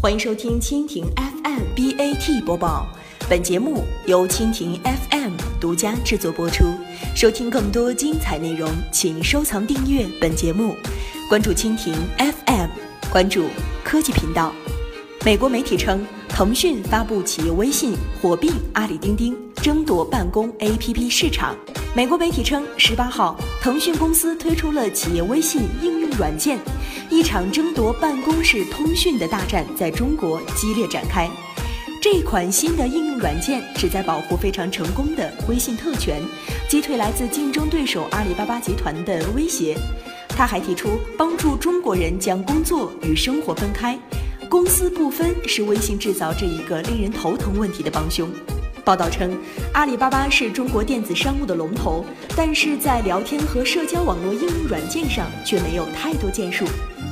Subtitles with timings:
[0.00, 2.86] 欢迎收听蜻蜓 FM BAT 播报，
[3.28, 6.66] 本节目由蜻蜓 FM 独家制作播出。
[7.14, 10.76] 收听更多精彩内容，请收藏订阅本节目，
[11.28, 12.68] 关注蜻蜓 FM，
[13.10, 13.46] 关注
[13.82, 14.52] 科技频道。
[15.24, 21.56] 美国媒体称，腾讯发布企业微信火并阿里钉钉，争夺办公 APP 市场。
[21.96, 26.58] 美国媒体称，十八号，腾讯公司推出了企业微信应用软件，
[27.10, 31.28] 一场争夺办公室通讯的大战在中国激烈展开。
[32.00, 36.20] 这款新的应用软件旨在保护非常成功的微信特权，
[36.68, 39.76] 击退来自竞争对手阿里巴巴集团的威胁。
[40.28, 43.98] 他还提出，帮助中国人将工作与生活分开。
[44.48, 48.28] 公私不分是微信制造这一个令人头疼问题的帮凶。
[48.84, 49.36] 报道称，
[49.72, 52.04] 阿里巴巴是中国电子商务的龙头，
[52.36, 56.64] 但是在聊天和社交网络应用软件上却没有太多建树。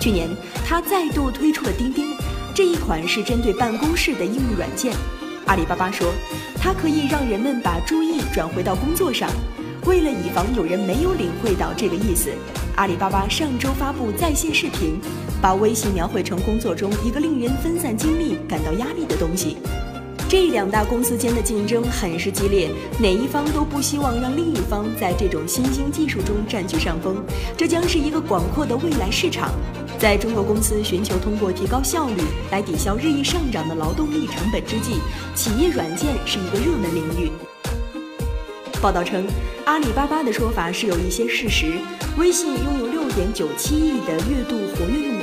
[0.00, 0.28] 去年，
[0.64, 2.14] 他再度推出了钉钉，
[2.54, 4.94] 这一款是针对办公室的应用软件。
[5.46, 6.12] 阿里巴巴说，
[6.60, 9.30] 它可以让人们把注意转回到工作上。
[9.84, 12.30] 为了以防有人没有领会到这个意思，
[12.76, 14.98] 阿里巴巴上周发布在线视频。
[15.40, 19.58] 把微信描绘成工作中一个令人分散精力、感到压力的东西。
[20.28, 27.24] 这两大公司间的竞争很是激烈，哪一方都不希望让另一方在这种新兴技术中占据上风。
[27.56, 29.52] 这将是一个广阔的未来市场。
[30.00, 34.96] 在中国公司寻求通过提高效率来抵消日益上涨的劳动力成本之际，
[35.36, 37.30] 企业软件是一个热门领域。
[38.82, 39.24] 报道称，
[39.64, 41.74] 阿里巴巴的说法是有一些事实。
[42.18, 45.15] 微信拥有六点九七亿的月度活跃用，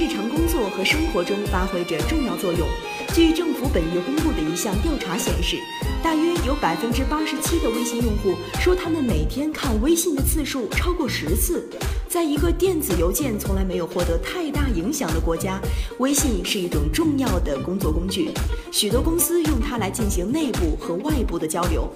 [0.00, 2.66] 日常工作和生活中发挥着重要作用。
[3.12, 5.58] 据政府本月公布的一项调查显示，
[6.02, 11.68] 大约有百分之八十七的微信用户说他们每天看微信的次数超过十次。
[12.08, 15.60] 在一个电子邮件从来没有获得太大影响的国家，
[15.98, 18.30] 微信是一种重要的工作工具，
[18.72, 21.86] 许多公司用它来进行内部和外部的交流。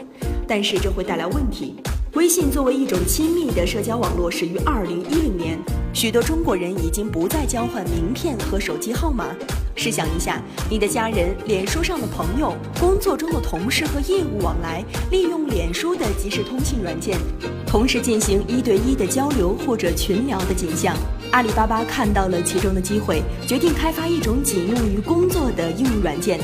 [0.46, 1.76] 但是这会带来问题。
[2.12, 5.58] 微信作为一种亲密的社交网络，始于二零一零年。
[5.94, 9.26] 许多中国人已经不再交换名片和手机号码。
[9.76, 17.16] 试想一下，你的家人、脸书上的朋友、工作中的同事和业务往来，利用脸书的即时通信软件，
[17.64, 20.96] 同时进行一对一的交流或者群聊的景象。
[21.30, 26.40] 阿里巴巴看到了其中的机会，决定开发一种仅用于工作的应用软件。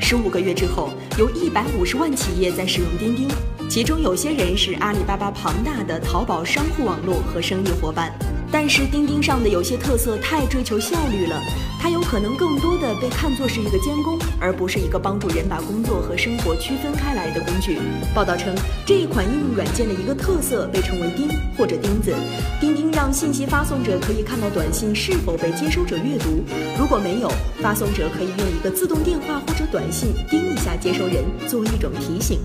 [0.00, 3.28] 十五个月之后，有一百五十万企业在使用钉钉。
[3.68, 8.12] 其中有些人是阿里巴巴庞大的淘宝商户网络和生意伙伴，
[8.52, 11.40] 但是钉钉上的有些特色太追求效率了，
[11.80, 17.78] 它有可能更多的被看作是一个监工，而不是一个帮助人把工作和生活区分开来的工具。
[18.14, 18.54] 报道称，
[18.84, 22.14] 这一款应用软件的一个特色被称为“钉”或者“钉子”。
[22.60, 26.44] 钉钉让信息发送者可以看到短信是否被接收者阅读，
[26.78, 27.32] 如果没有，
[27.62, 32.38] 发送者可以用一个自动电话或者短信钉一下接收人，作为一种提醒。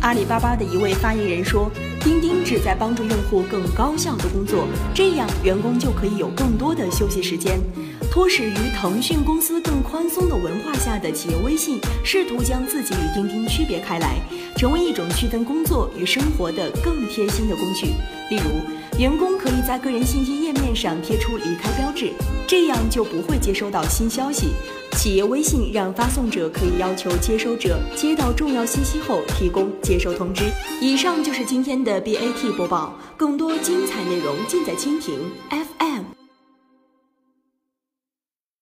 [0.00, 7.60] 阿里巴巴的一位发言人说：“钉钉旨在帮助用户更高效的工作，这样员工就可以有更多的休息时间。”
[8.10, 14.16] 脱始于腾讯公司更宽松的文化下的企业微信，试图将自己与钉钉区别开来，
[14.56, 17.88] 成为一种区分工作与生活的更贴心的工具。
[18.30, 18.50] 例如，
[19.00, 22.12] 员工可以在个人信息页面上贴出离开标志，
[22.46, 24.48] 这样就不会接收到新消息。
[24.92, 30.44] 企业微信让发送者可以要求接收者接到重要信息后提供接收通知。
[30.82, 35.18] 以上就是今天的 BAT 播报，更多精彩内容尽在蜻蜓
[35.48, 36.19] FM。